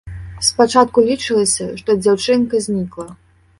[0.47, 3.09] Спачатку лічылася, што дзяўчынка знікла.